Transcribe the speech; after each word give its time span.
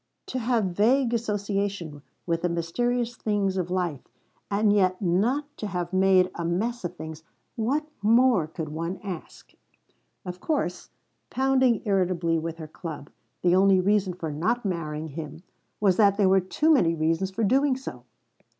To 0.25 0.39
have 0.39 0.65
vague 0.73 1.13
association 1.13 2.01
with 2.25 2.41
the 2.41 2.49
mysterious 2.49 3.15
things 3.15 3.55
of 3.55 3.69
life, 3.69 4.01
and 4.49 4.73
yet 4.73 4.99
not 4.99 5.45
to 5.57 5.67
have 5.67 5.93
"made 5.93 6.31
a 6.33 6.43
mess 6.43 6.83
of 6.83 6.95
things" 6.95 7.21
what 7.55 7.85
more 8.01 8.47
could 8.47 8.69
one 8.69 8.97
ask? 9.03 9.53
Of 10.25 10.39
course, 10.39 10.89
pounding 11.29 11.83
irritably 11.85 12.39
with 12.39 12.57
her 12.57 12.67
club, 12.67 13.11
the 13.43 13.55
only 13.55 13.79
reason 13.79 14.13
for 14.15 14.31
not 14.31 14.65
marrying 14.65 15.09
him 15.09 15.43
was 15.79 15.97
that 15.97 16.17
there 16.17 16.29
were 16.29 16.41
too 16.41 16.71
many 16.73 16.95
reasons 16.95 17.29
for 17.29 17.43
doing 17.43 17.77
so. 17.77 18.03